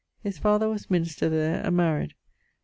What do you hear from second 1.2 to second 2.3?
there, and maried